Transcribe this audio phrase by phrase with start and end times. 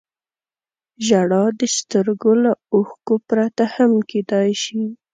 [1.05, 4.81] •ژړا د سترګو له اوښکو پرته هم کېدای شي.